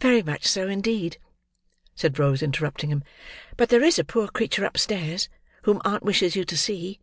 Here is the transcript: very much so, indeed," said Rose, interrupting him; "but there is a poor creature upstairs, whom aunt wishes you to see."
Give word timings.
very 0.00 0.22
much 0.22 0.46
so, 0.46 0.68
indeed," 0.68 1.18
said 1.96 2.20
Rose, 2.20 2.40
interrupting 2.40 2.88
him; 2.88 3.02
"but 3.56 3.68
there 3.68 3.82
is 3.82 3.98
a 3.98 4.04
poor 4.04 4.28
creature 4.28 4.64
upstairs, 4.64 5.28
whom 5.62 5.82
aunt 5.84 6.04
wishes 6.04 6.36
you 6.36 6.44
to 6.44 6.56
see." 6.56 7.00